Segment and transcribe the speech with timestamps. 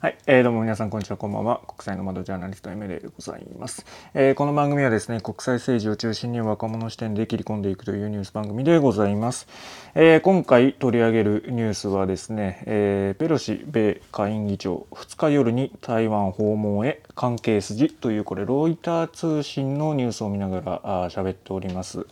[0.00, 1.60] はい、えー、どうも皆さんこんにちは、こんばんは。
[1.66, 9.48] 国際の窓ジャーナリスト M でございます、えー、この番組はですね、国際政治を中心に若者視点で切り込んでいくというニュース番組でございます。
[9.96, 22.06] えー、今回取り上げるニュースはですね、えー、ペロシ米下院議長2日夜に台湾訪問へ関係筋というこれロイター通信のニュースを見ながら喋っております。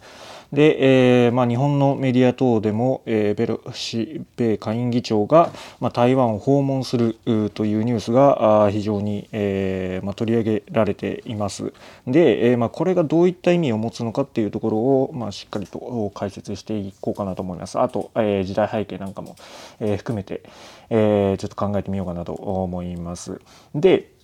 [0.53, 5.51] で、えーまあ、日本のメディア等でも、えー、ベロシ米下院議長が、
[5.81, 7.17] まあ、台湾を訪問する
[7.55, 11.73] というニュースが非常に、えーまあ、取り上げられています。
[12.07, 17.79] で、えーまあ、これがどういった意味を持つのかっていうところを、まあ、しっかりと解説していこうかなと思います。
[17.79, 19.37] あと、えー、時代背景なんかも、
[19.81, 20.43] えー、含めて、
[20.91, 23.41] えー、ちょっと考えてみようかなと思います。
[23.75, 24.16] で、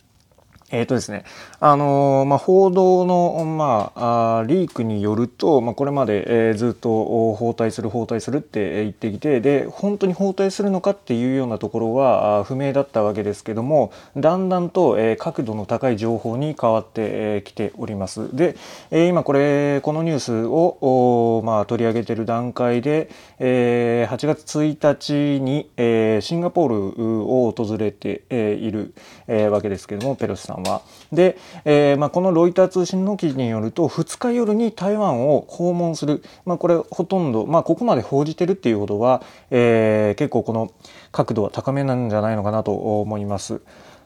[0.72, 1.24] えーとですね
[1.60, 6.90] あの、まあ、報道の、まあ、あリークによると、まあ、これまで、えー、ずっと
[7.34, 18.34] 包帯する包帯するって言ってきてで本当に包帯するのかっていうようなところは不明だったわけですけどもだんだんと、えー、角度の高い情報に変わってき、ております。
[18.34, 18.56] で、
[18.90, 28.94] えー、今これこのニュースを、まあ、取り上げている段階で、えー、8月1日に、え、シンガポールを訪れて、え、いる、
[29.28, 30.82] え、わけですけどもペロシさんは。
[31.12, 40.72] で、えーまあ、このロイター通信の記事によると2日夜に台湾を訪問する、まあ、これほとんど、まあ、ここまで報じてるっていうことは、えー、結構この
[41.10, 43.60] 角度は高めなんじゃないのかなと思います。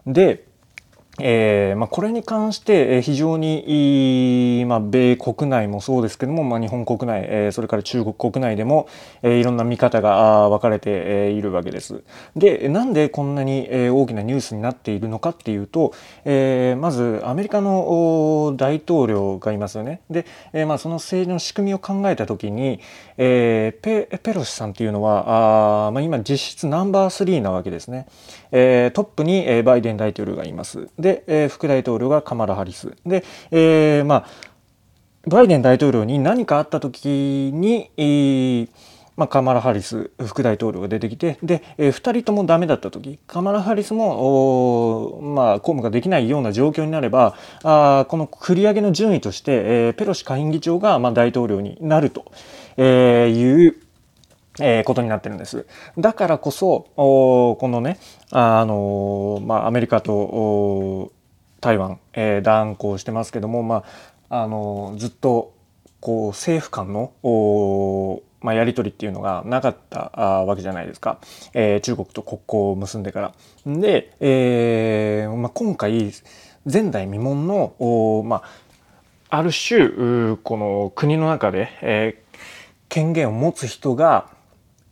[0.07, 0.46] で
[1.19, 8.89] えーまあ、これに関して非常に、まあ、米国内もそうですけども、まあ、日本国内、えー、それから中国国内でも、
[9.23, 12.03] えー、いろんな見方が分かれているわけです。
[12.37, 15.95] でなんでこんなに大きなニュースになっているのかっていうと、
[16.25, 20.01] えー、まずアメリカの大統領がいますよね。
[20.11, 22.81] で、えーまあ、その政治の仕組みを考えた時に、
[23.17, 28.07] えー、ペペロシさんっていうのはあ、まあ、今実質ナンバー3なわけですね。
[28.53, 30.89] えー、トップにバイデン大統領がいます。
[30.99, 32.97] で、でえー、副大統領がカマラ・ハリス。
[33.07, 34.27] で、えー、まあ、
[35.29, 38.69] バイデン大統領に何かあった時に、えー
[39.17, 52.31] まあ、カマラ・ハリス副大統領が出てきてで、えー、2人ともダメだった時カマラ・ハリスも、まあ、公務ができないような状況になればあこの繰り上げの順位として、えー、ペロシ下院議長が、まあ、大統領になると、
[52.77, 53.77] えー、いう
[54.61, 55.67] えー、ことになってるんです。
[55.99, 57.99] だからこそ、このね、
[58.31, 61.13] あのまあ、アメリカと
[61.61, 63.85] 台湾、えー、断交してますけども、ま
[64.29, 65.55] あ、あのずっと
[66.01, 67.13] こう政府間の
[68.43, 69.99] まあ、やり取りっていうのがなかった
[70.45, 71.19] わけじゃないですか、
[71.53, 73.35] えー、中国と国交を結んでから。
[73.67, 76.13] で、えーまあ、今回
[76.71, 78.43] 前代未聞のお、ま
[79.31, 82.37] あ、ある種この国の中で、えー、
[82.89, 84.29] 権限を持つ人が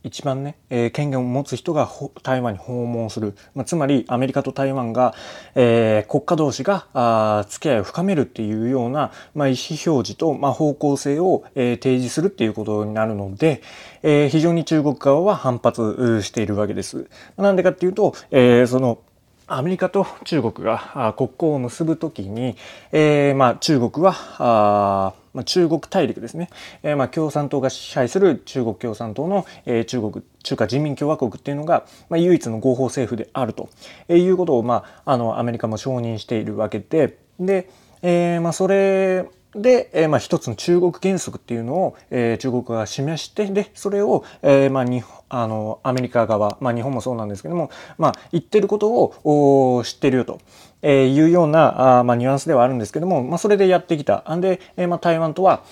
[0.05, 1.91] 一番ね、えー、権限を持つ人が
[2.23, 5.15] 台湾に訪問する、まあ、つまりアメリカと台湾が、
[5.55, 13.63] えー、国家同士があ付き合いを深めるっていうような、まあ、意思表示と、まあ、方向性を、えー、提示するっていうことになるので、
[14.03, 17.07] えー、非常に中国側は反発しているわけです。
[17.39, 18.99] なんでかっていうと、えー、その
[19.47, 22.57] アメリカと中国が国交を結ぶときに、
[22.93, 26.49] えーまあ、中国はあまあ、中国大陸ですね、
[26.83, 33.69] えー、まあ共産党が支配する中国共産党の、えー、中国中華人民共和国っていうのが、まあ、唯一の合法政府であると、
[34.09, 37.19] えー、いうことを、まあ、あのアメリカも承認しているわけで。
[37.41, 37.69] で、
[38.03, 50.41] えーまあ、それで、えー、まあ一つの中国原則っていうのを、えー、中国が示してでそれを、えー、まあ日あのアメリカ側、まあ、日本もそうなんですけども、まあ、言ってることを知ってるよと。
[50.87, 54.23] えいうようなあ、まあ、ニュアンスではあるんですけども、まあ、それでやってきた。
[54.41, 55.65] で、え、まあ、台湾とは、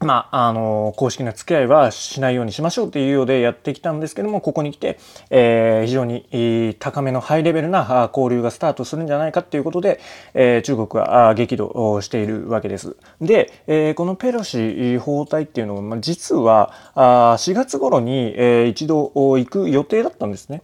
[0.00, 4.98] まあ、あの、公式な付き合いはしないようにしましょうっていうようでやってきたんですけども、ここに来て、
[5.30, 10.00] えー、非常に高めのハイレベルな交流がスタートするんじゃないかっていうことで、
[10.34, 12.96] えー、中国は激怒しているわけです。
[13.20, 20.62] で、えー、このペロシ訪台っていうのは、まあ、実はあ4月頃に、えー、一度行く予定だったんですね。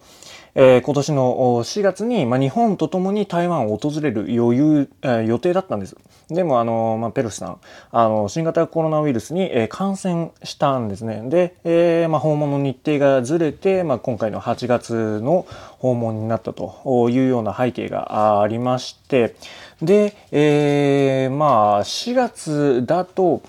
[0.55, 1.35] えー、今年の
[1.65, 5.97] 4月に、まあ、日本とともに台湾を訪れる余裕、えー、予定だったんです。
[6.29, 7.59] でも、あの、まあ、ペロシさん、
[7.91, 11.23] あの、新型コロナウイルスに、えー、感染したんですね。
[11.29, 15.47] で、えー、まあ、訪問の日程がずれて、まあ、今回の8月の
[15.79, 19.35] 訪問になったというような背景がありまして、
[19.83, 23.43] で、えー、まあ、4月だと、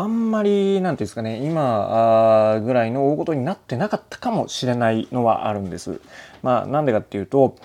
[0.00, 6.00] あんまり、なんていうんですかね、今ぐらいの大事になってなかったかもしれないのはあるんです。
[6.40, 7.56] まあ、なんでかっていうと、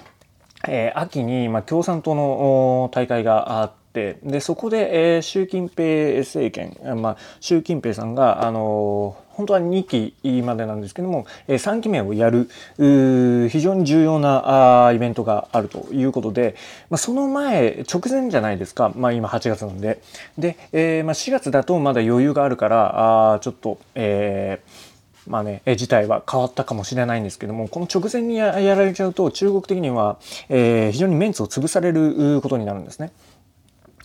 [0.68, 16.56] えー、秋に、まあ、共産党の大会があって、で、そこで、えー、習近平政権、まあ、習近平さんが、あの本当は2期までなんですけども、え3期目をやる非常に重要なあイベントがあるということで、
[16.90, 20.02] まあ、その前直前じゃないですか、まあ、今8月なんで
[20.38, 24.94] で、えーまあ、4月だとまだ余裕があるからあちょっと、えー
[25.28, 30.18] まあね、事態は変わったかもしれないんですけども、この直前にやられちゃうと中国的には、
[30.50, 33.12] えー、非常にメンツを潰されることになるんですね。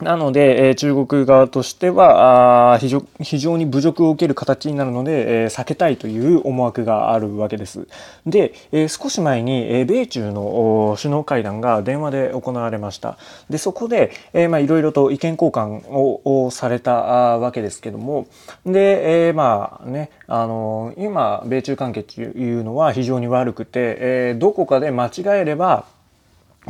[0.00, 7.88] なので、え中国側としてはあ非常非常に侮辱を受ける形になるので、え避けたいという思惑があるわけです。
[8.24, 13.18] で、え少し前に、え米中の首脳会談が電話で行われました。
[13.50, 18.28] でそこで、えまあ、いろいろと意見交換をされたわけですけども
[18.64, 25.86] で、えー、まあねあの今米中関係というのは非常に悪くて、えどこかで間違えれば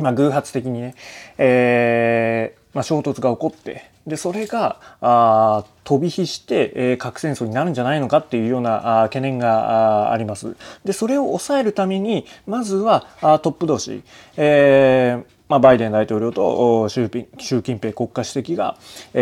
[0.01, 0.95] まあ、偶発的にね、
[1.37, 10.55] えー、まあ、衝突が起こってでそれがあ飛び火して、えー、核戦争になるんじゃないのかっていうようなあ懸念があります。
[10.83, 14.03] でそれを抑えるためにまずはあトップ同士、
[14.37, 18.77] えーまあ、バイデン大統領と習習近平国家主席が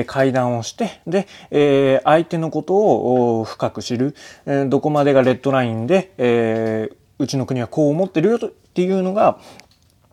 [0.07, 2.75] 会談をしてで、えー、相手のこと
[3.39, 4.13] を深く知る、
[4.45, 9.39] えー、どこまでがレッドラインで、えー、うちの国はこう思ってるよとっていうのが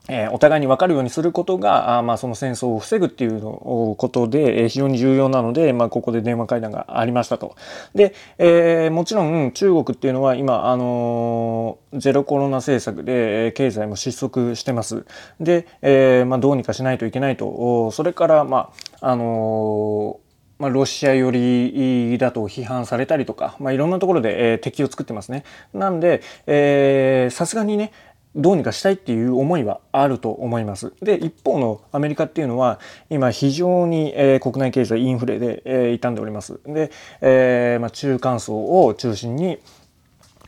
[0.09, 7.57] え、お互いに分かるようにすることが、あまあ、その戦争を防ぐっていうのことで、え、非常に重要なので、まあ、ここで電話会談がありましたと。
[7.95, 15.07] で、えー、もちろん中国っていうのは今、あのー、ゼロコロナ政策で経済も失速してます。
[15.41, 17.91] で、えーまあ、どうにかしないといけないと。
[17.91, 20.21] それから、まあ、あの
[20.59, 25.45] まあ、ロシア寄りだと批判されたりとか、まあ、いろんなところで、えー、敵を作ってますね。
[25.73, 26.21] なんで、
[27.31, 27.91] さすがにね、
[28.37, 30.93] どうにかしたいっていう思いはあると思います。
[31.03, 36.61] で一方のアメリカっていうのは今非常に、えー、国内経済インフレで、えー、傷んでおります。
[36.67, 36.91] で、
[37.21, 39.59] えーまあ、中間層を中心に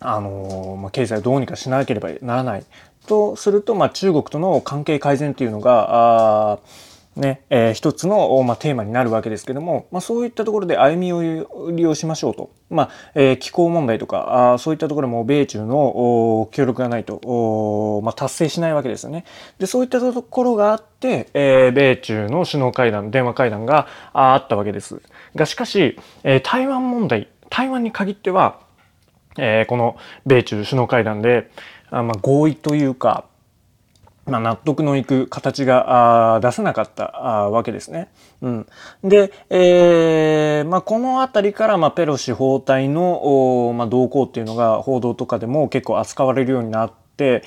[0.00, 2.64] あのー、まあ、経済をどうにかしなければならない
[3.06, 6.58] とすると、まあ、中国との関係改善っていうのがあ
[7.16, 12.50] ね、えー、一つの、まあ、テーマになるわけですけども、まあ、そういったところで歩みを利用しましょうと。
[12.68, 19.24] まあ、えー、気候問題とか、あそういったところも米中の協力がないと、まあ、達成しないわけですよね。
[19.58, 25.00] で、そういったところがあって、えー、米中の首脳会談、電話会談があったわけです。
[25.34, 28.60] が、しかし、えー、台湾問題、台湾に限っては、
[29.38, 29.96] えー、この
[30.26, 31.50] 米中首脳会談で、
[31.90, 33.24] あまあ、合意というか、
[34.26, 38.08] まあ、納得のいく形が出せなかったわけですね。
[38.42, 38.66] うん、
[39.04, 47.42] で、えーまあ、このあたりから、まあ、ペロシ包帯の、まあ、動向っていうのが報道とかでも結構扱われるようになって、で、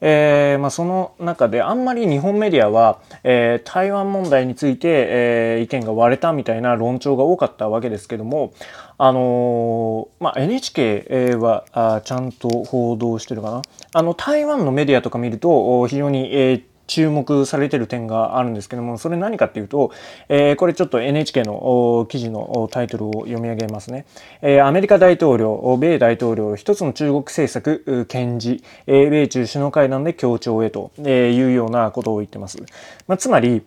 [0.00, 8.52] えーまあ、その中であんまり日本メディアは、えー、台湾問題について、えー、意見が割れたみたいな論調が多かったわけですけども、
[8.96, 13.62] あのー、まあ、NHK はあちゃんと報道してるかな？
[13.92, 19.92] あの台湾のメディアとか見ると非常に、えー注目されてる点があるんですけども、それ何かっていうと、
[20.28, 24.06] えー、これちょっと NHK の記事のタイトルを読み上げますね。
[24.42, 32.58] えー、アメリカ大統領、米大統領、一つの中国政策、検事、えー、米中首脳会談で協調へというようなことを言ってます。
[33.06, 33.62] まあ、つまり、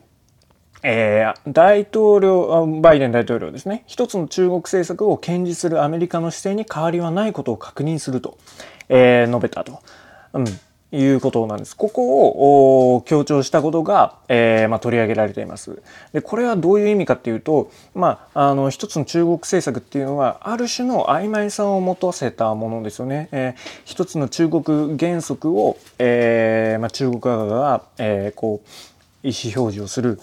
[0.83, 3.83] えー、大統領、バイデン大統領ですね。
[3.85, 8.37] 一つの中国政策を堅持するアメリカの姿勢に変わりはないことを確認すると、
[8.89, 9.79] えー、述べたと。
[10.33, 10.45] うん。
[10.91, 11.75] いうことなんです。
[11.75, 15.81] ここを強調したことが、えー、まあ、取り上げられています。
[16.11, 23.29] で、これはどういう意味かっていうと、まあ、あの、一つの中国政策っていうのは、ある種の曖昧さを持たせたものですよね。
[23.31, 28.67] えー、一つの中国原則を、えー、まあ、中国側が、えー、こう、
[29.23, 30.19] 意思表示をする。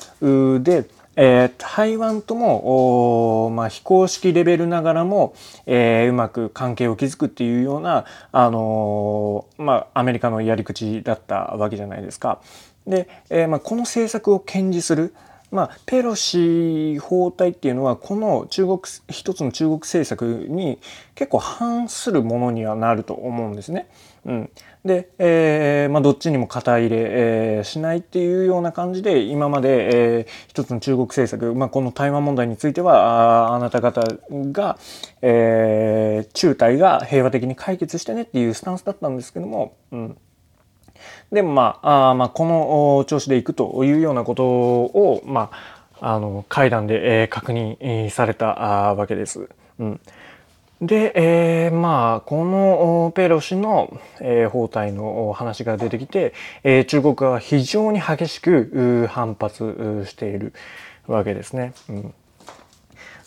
[0.63, 0.85] で、
[1.21, 5.35] えー、台湾とも、まあ、非公式レベルながらも、
[5.67, 12.41] えー、うまく関係を築くっていうような、あのー、まあ、アメリカのやり口だったわけじゃないですか。
[12.87, 15.13] で、えーまあ、この政策を堅持する。
[15.51, 20.79] まあ、ペロシ包帯っていうのはこの中国一つの中国政策に
[21.15, 23.89] 結構反するものにはなると思うんですね。
[24.29, 24.51] うん。
[24.85, 34.79] で、えーまあ、どっちにも肩入れ、えー、しないっていうような感じで今まで、えー、一つの中国政策、まあ、この台湾問題についてはああなた方が、
[35.23, 40.19] えー、中台が平和的に解決してねっていうスタンスだったんですけども、うん、
[41.33, 45.51] でもまああまあこの調子でいくというようなことを、ま
[46.01, 49.49] あ、あの会談で、えー、確認されたわけです。
[49.79, 50.01] うん。
[50.81, 60.53] で、えー、まあ、このペロ氏の、えー、包帯の話が出てきて、えー、中国は非常に激しく反発している
[61.09, 61.73] わけですね。
[61.89, 62.15] うん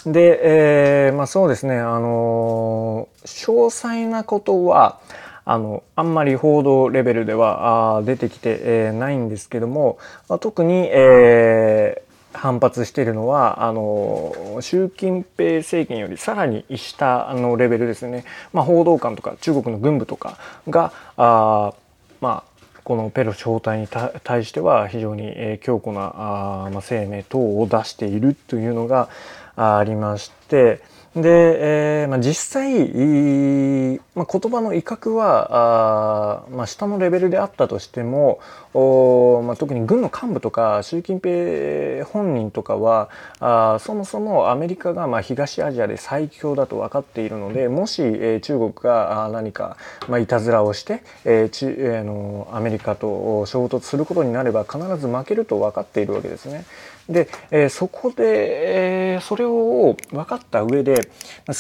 [0.06, 5.00] で、えー、まあそうですね、あの詳細なことは、
[5.46, 20.38] あのあんまり報道レベルでは出てきて、えー、ないんですけども、あ、特に、えー、反発しているのはあの習近平政権よりさらに下のレベルですね、まあ、報道官とか中国の軍部とか
[20.70, 21.74] があ
[22.20, 22.52] まあ
[22.84, 23.88] このペロシ招待に
[24.24, 29.10] 対しては非常に強固なあ、まあ、声明等を出しているというのが
[29.56, 30.82] ありまして
[31.16, 38.40] で、えーまあ、実際、まあ、言葉の威嚇はあ、まあ、下のレベルであったとしても
[38.74, 43.10] お、まあ、特に軍の幹部とか習近平本人とかは
[43.42, 49.76] あそもそもアメリカがまあ東アジアで最強だと分かっているのでもし、えー、中国が何か、
[50.08, 56.64] まあ、いたずらをして、えーちえー、のアメリカと衝突することになれば必ず負けると分かっているわけですね。
[57.12, 61.10] で、え、そこで、え、それを分かった上で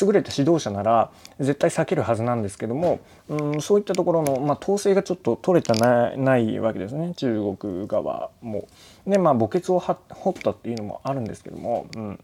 [0.01, 8.67] 優れた指導者なら絶対避けるはずなんですけども、うん、そういったところの、まあ、統制がちょっと取れてないないわけですね中国側も。
[9.05, 11.88] でまあ墓穴を掘ったっていうのもあるんですけども。
[11.96, 12.20] うん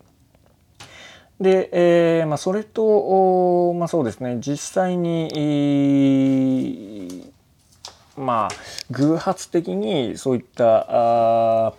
[1.40, 5.32] で、えーまあ、それと、まあ、そうですね実際に、
[8.18, 8.56] まあ
[8.90, 11.74] 偶発的にそういったあ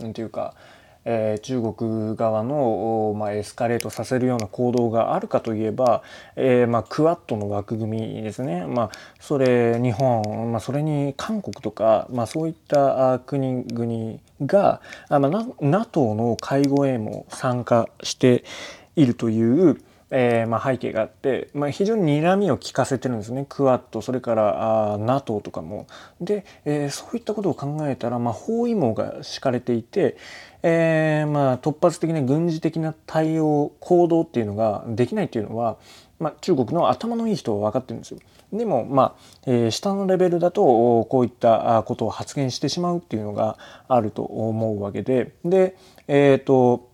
[0.00, 0.54] なんていうか、
[1.04, 6.02] えー、中国側の、まあ、エスカレートさせるような行動があるかといえば、
[6.36, 18.44] えーまあ、クワッドの枠組みですね、まあ、それ日本、まあ、それに韓国とか、まあ、そういった国々が、あまあ、NATO の会合へも参加して
[18.96, 25.86] いるという、えーまあ、背景があって、まあ、非常に睨みを利かせてるんですねクワッドそれからあ NATO とかも。
[26.20, 30.16] で、えー、そういったことを考えたら、まあ、包囲網が敷かれていて、
[30.62, 35.76] えーまあ、突発的な軍事的な対応行動っていうのができないっていうのは、
[36.18, 38.18] まあ、中国の頭のいい人は分かってるんですよ。
[38.52, 40.62] でも、まあえー、下のレベルだと
[41.04, 45.76] こういったことを発言してしまうっていうのがあると思うわけでで、
[46.08, 46.90] えーと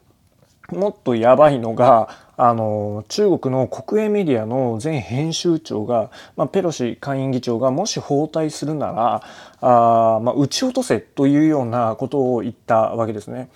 [0.72, 9.22] もっとやばいのがあの中国の国営メディアの前編集長が、まあ、ペロシ下院議長がもし包帯するなら
[9.60, 13.48] あ、まあ、撃ち落とせというようなことを言ったわけですね。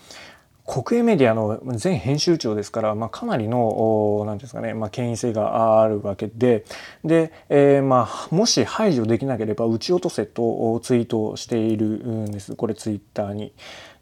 [0.70, 6.64] 国営メディアの前編集長ですから、まあ、かなりの何ですかね、まあ、権威性があるわけで
[7.04, 13.52] で、えー、まあ、もし排除できなければ撃ち落とせとツイートしているんですこれツイッターに。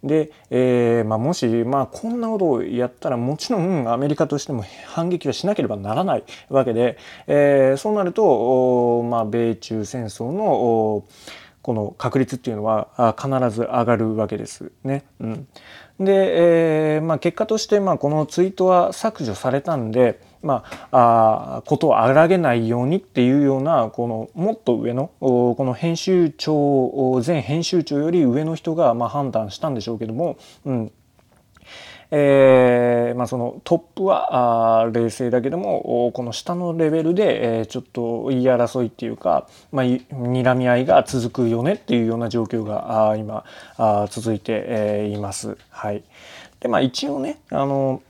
[0.02, 11.05] で、えーまあ、もし、まあ、こんなことをやったらもちろんアメリカとしても反撃はしなければならないわけで、えー、そうなると、まあ、米中戦争の
[11.62, 15.05] この確率っていうのは必ず上がるわけですね。
[15.21, 15.49] うん
[16.00, 30.92] で、えーまあ、結果として、まあ、このツイートは削除されたんで、まあ、あことを荒げないようにっていうようなこのもっと上のこの編集長前編集長より上の人がまあ判断したんでしょうけども、うん
[32.11, 43.45] えーまあ、そのトップはあ冷静だけどもこの下のレベルで、えー、ちょっと言い争いっていうか、まあ、睨み合いが続くよねっていうような状況があ今
[43.76, 45.59] あ続いて、えー、います。
[45.68, 46.02] はい、
[46.61, 48.00] でまあ一応ねあの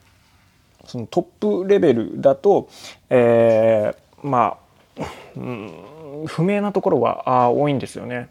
[0.89, 2.71] そのトップレベルだと、
[3.11, 4.57] えー、ま
[4.99, 5.05] あ、
[5.37, 8.31] うん、不明なところはあ多いんですよね。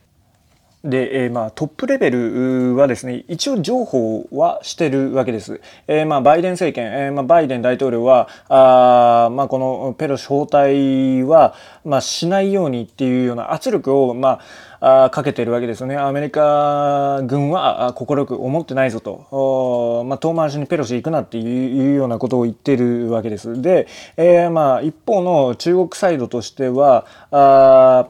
[0.84, 5.60] で、えー、まあトップレベルはですね一応情報はしてるわけです。
[5.88, 14.40] えー、まあバイデン政権、えー、まあバイデン大統領はあまあこのペロシ包帯はまあしないようにっていうような圧力をま
[14.80, 15.98] ああかけてるわけですよね。
[15.98, 23.60] アメリカ軍は快く思ってないぞと、まあ、遠回しにペロシ行くなっていうようなことを言ってるわけです。
[23.62, 28.08] で、えー、まあ一方の中国サイドとしてはあ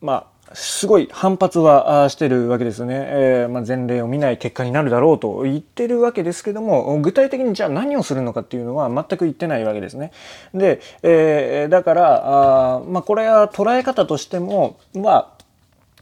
[0.00, 10.12] まあすごい反発はしてるわけですよね、えー、まあ、前例を見ない結果になるだろうと言ってるわけですけども具体的にじゃあ何をするのかっていうのは全く言ってないわけですね。
[10.52, 15.40] で、えー、だからあ、まあ、これは捉え方としてもまあ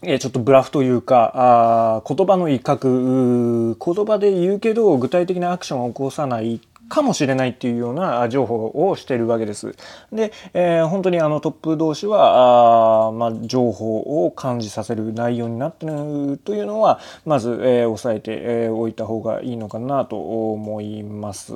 [0.01, 9.75] ちょっとブラフというか、あ言葉の威嚇、言葉で言うけど具体的なアクションを起こさないかもしれないっていうような情報をしているわけです。
[10.13, 21.55] で、えー、本当にあのトップ同士はあ、まあ、情報を感じさせる内容になっているというのはまず、えー、押さえて、おいた方がいいのかなと思います。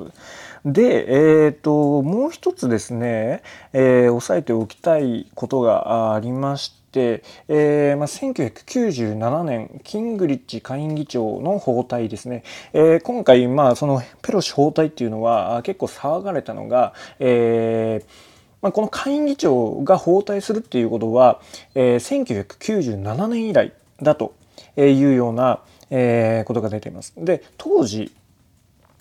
[0.65, 3.43] で、えーと、もう一つですね、
[3.73, 21.41] えー、押さえておきたいことがありまして、えーまあ、1997年キングリッチ下院議長の訪台ですね、えー、今回、まあ、そのペロシ訪台っていうのは結構騒がれたのが、えーまあ、この下院議長が訪台するっていうことは、
[21.75, 24.33] えー、1997年以来だと
[24.77, 27.13] いうような、えー、ことが出ています。
[27.17, 28.13] で当時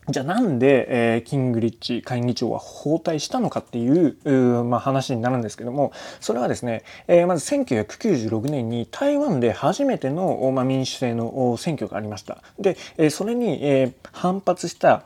[0.08, 12.42] じゃあなんで、えー、キングリッチ下院議長は訪台したのかっていうう、まあ、話になるんですけどもそれはですね、えー、まず1996年に台湾で初めての、まあ、民主制の選挙がありました。
[12.58, 15.04] で、えー、それに、え、反発した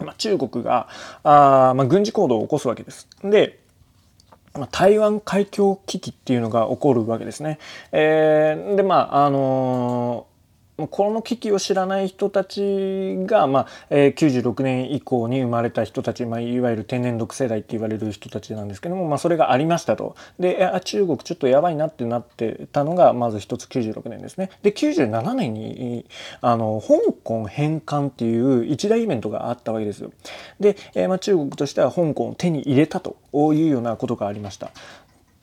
[0.00, 0.88] まあ、中国が
[1.24, 3.08] あ、まあ、軍事行動を起こすわけです。
[3.24, 3.58] で、
[4.54, 7.58] まあ、台湾海峡危機っていうのが起こるわけですね。
[7.92, 10.27] えー、でまああの
[10.86, 20.14] この危機を知らない人たちが、まあえー、96年以降に生まれた人たち、まあ、いわゆる天然毒世代って言われる人たちなんですけども、まあ、それがありましたと。
[20.38, 24.50] で中国ちょっとやばいなってなってたのがまず一つ96年ですね。
[24.62, 26.06] で97年に
[26.40, 30.12] あの香港返還っていう一大イベントがあったわけですよ。
[30.60, 34.70] で、えーまあ、中国としては香港を手に入れたというようなことがありました。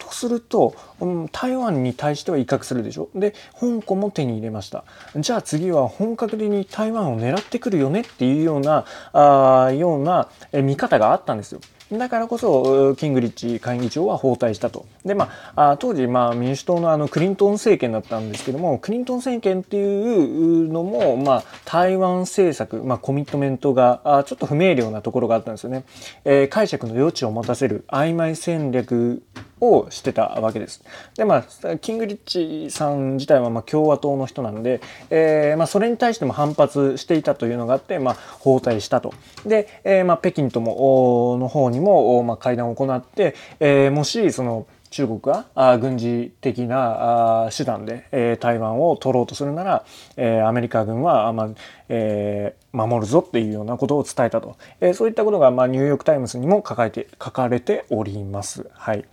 [0.05, 3.09] とすると、うん、台湾に対しては威嚇するでしょ？
[3.15, 4.83] で香港も手に入れました
[5.15, 11.59] じゃあ次は本格的に台湾を狙ってくるよねっていうようなあような見方があったんですよ。
[11.91, 14.87] だからこそキングリッチ下院議長は訪台したと。
[15.05, 25.83] でまあ当時まあ民主党のあのクリントン政権だったんですけどもクリントン政権っていうのもまあ台湾政策、まあ、コミットメントがあちょっと不明瞭なところがあったんですよね。
[26.25, 29.21] えー、解釈の余地を持たせる曖昧戦略
[29.61, 30.83] をしてたわけです。
[31.15, 39.13] でまあキングリッチさん自体はまあ共和党の人なので、えーまあ、それに対しても反発していたというのがあって、まあ、包帯したと。
[39.45, 49.85] で、えーまあ、北京ともの方にも、まあ、会談を行って、えー、もしその中国があ軍事的なあ手段で、えー、台湾を取ろうとするなら、
[50.15, 51.49] えー、アメリカ軍は、まあ
[51.89, 58.69] えー、守るぞっていうようなことを伝えたと、えー、そういったことが、まあ、ニューヨーク・タイムズにも書かれて書かれております。
[58.71, 59.05] はい、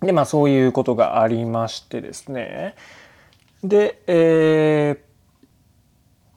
[0.00, 2.74] でまあそういうことがありましてですね
[3.62, 5.10] で、えー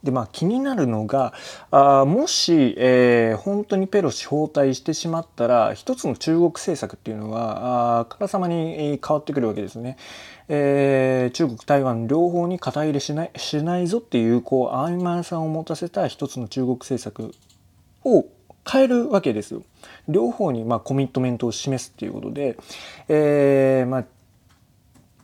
[0.04, 1.32] でまあ気になるのが
[1.70, 9.96] あもし、えー、本当にペロシ訪台してしまったら一つの中国政策っていうのはあからさまに変わってくるわけですね。
[10.48, 17.34] えー、中国台湾両方に肩入れしないしないぞっていうこう曖昧さを持たせた一つの中国政策
[18.04, 18.26] を
[18.70, 19.62] 変えるわけですよ。
[20.08, 22.56] 両方にまコミットメントを示すっていうことで、
[23.08, 24.04] えーまあ、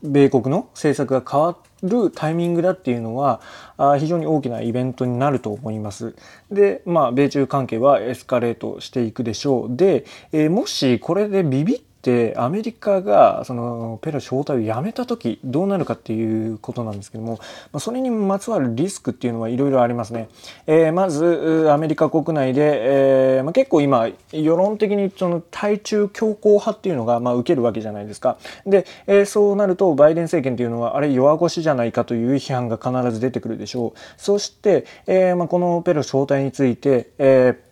[0.03, 3.40] 米国の政策が変わるタイミングだっていうのは
[3.76, 6.14] あ非常に大きなイベントになると思います。
[6.50, 9.76] で、まあ、米中関係はエスカレートしていくでしょう。
[9.76, 17.38] で、えー、もしこれでビビっでアメリカがそのペロシ訪台をやめた時どうなるかっていうことなんですけども、
[17.72, 20.28] まあ、それにまつわるリスクっていうのはいろいろありますね。
[20.66, 28.38] えー、まずアメリカ国内で、えーまあ、結構今世論的にその対中強硬派っていうのがまあ受けるわけじゃないですか。
[28.66, 33.98] で、えー、そうなるとバイデン政権っていうのはあれ弱腰じゃないかという批判が必ず出てくるでしょう。
[34.16, 37.69] そして、えーまあ、このペロシ訪台について、えー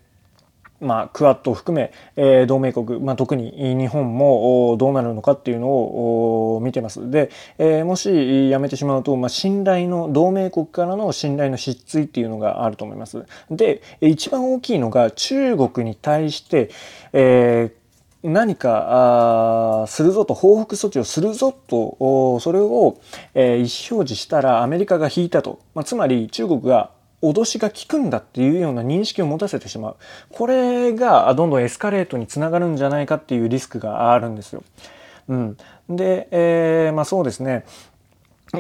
[0.80, 7.10] まあ、クアッドを含め、えー、同盟国、まあ、特に日本もどうなるのかっていうのを見てます。
[7.10, 13.24] で、えー、もしやめてしまうと、まあ、信頼の、同盟国からの信頼の失墜っていうのがあると思います。
[13.50, 16.70] で、一番大きいのが中国に対して、
[17.12, 17.78] えー
[18.22, 23.00] 何かあするぞと報復措置をするぞとそれを、
[23.34, 26.90] えー、意思表示したらアメリカが引いたと、まあ、つまり中国が
[27.22, 29.96] 脅しが効くんだっていうような認識を持たせてしまう。
[30.30, 34.62] これがどんどんエスカレートにつながるんじゃないかっていうリスクがあるんですよ。
[35.28, 35.56] うん。
[35.88, 37.64] で、えー、まあそうですね。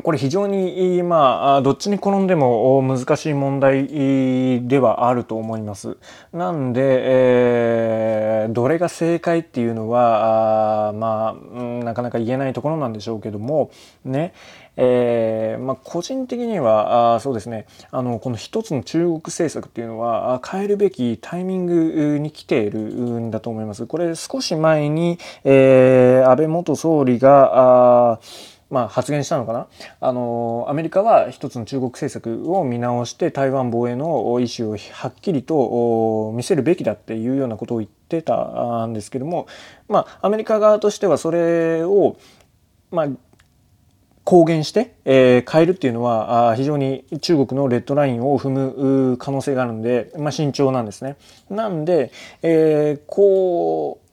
[0.02, 5.96] これ非常に、まあ、どっちに転んでも難しい問題ではあると思います。
[6.32, 13.70] なんで、えー、どれが正解っていうのは、あまあ、なかなか言えないところなんでしょうけども、
[14.04, 14.34] ね、
[14.76, 23.86] えーまあ、個人的にはあそうですねあのこの一つの中国政策っていうのは変えるべきタイミングに来ているんだと思います。
[23.86, 28.20] これ少し前に、えー、安倍元総理が
[28.70, 29.66] まあ、発言したのかな？
[30.00, 34.06] あのアメリカは一つの中国政策を見直して台湾防衛の
[34.40, 39.46] 意思をはっきりと見せるべきだっていうようなことを言ってたんですけども、
[39.88, 42.16] まあ、アメリカ側としてはそれを、
[42.90, 43.08] まあ、
[44.24, 51.16] 公言して、えー、変えるっていうのはあ非常に中国のレッドラインを踏む可能性があるので、まあ、慎重なんですね。
[51.48, 54.07] なんで、えー、こう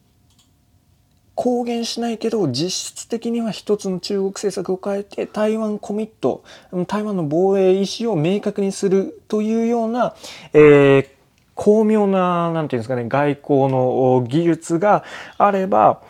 [1.36, 6.43] 公言しないけど実質的には一つの中国政策を変えて台湾コミット
[6.88, 10.15] 台湾の防衛意思を明確にするというような、
[10.54, 11.08] えー、
[11.54, 15.04] 巧妙な何て言うんですかね外交の技術が
[15.38, 16.02] あれば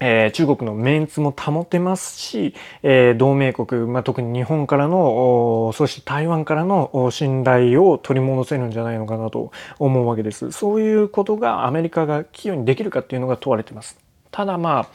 [0.00, 10.50] えー、中国のメンツも保てますし、えー、同盟国、まあ、特に日本からのそして台湾からの信頼を取り戻せるんじゃないのかなと思うわけです。
[10.52, 14.03] そういうことがアメリカが器用にできるかっていうのが問われてます。
[14.34, 14.88] ただまあ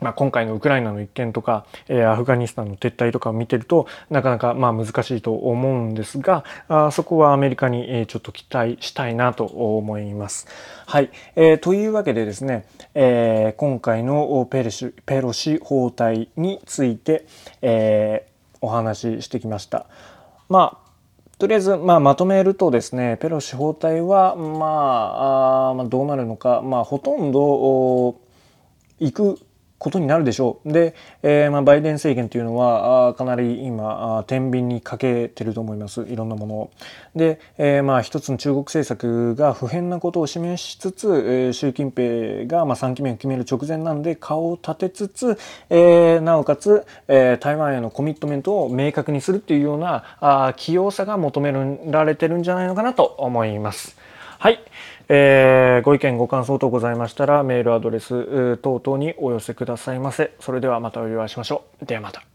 [0.00, 10.48] まあ、今回のウクライナの一件とか、えー、アフガニスタンの撤退とかを見てるとなかなかまあ難しいと思うんですがあそこはアメリカに、えー、ちょっと期待したいなと思います。
[10.86, 17.26] はい、えー、というわけでですね、えー、今回のペレシペロシ訪台について、
[17.60, 19.84] えー、お話ししてきました。
[20.48, 20.90] まあ
[21.38, 28.29] とりあえず、まあ、まとめるとですねペロシ訪台は、まあ、あまあどうなるのか、まあ、ほとんど
[29.00, 29.38] 行く
[29.80, 30.72] ことになるでしょう。
[30.72, 36.70] で、えー、まあ、バイデン政権というのはあかなり今天秤にかけてると思いますいろんなものを。
[37.16, 45.38] で、えー、まあ一つの中国政策が不変なことを示しつつ、えー、習近平がまあ3期目を決める直前なんで顔を立てつつ、
[45.70, 51.52] えー、なおかつ、えー、台湾へのコミットメントを明確にするっていうようなあ器用さが求め
[51.90, 53.96] られてるんじゃないのかなと思います。
[54.40, 54.60] はい。
[55.12, 60.30] えー、ご意見ご感想等ございましたらメールアドレス等々にお寄せくださいませ。
[60.38, 61.84] それではまたお祝いしましょう。
[61.84, 62.29] ではまた。